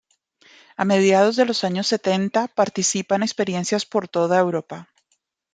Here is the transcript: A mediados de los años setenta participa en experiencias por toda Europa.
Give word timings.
A 0.81 0.83
mediados 0.83 1.35
de 1.35 1.45
los 1.45 1.63
años 1.63 1.85
setenta 1.93 2.47
participa 2.47 3.13
en 3.15 3.21
experiencias 3.21 3.85
por 3.85 4.07
toda 4.07 4.39
Europa. 4.39 4.89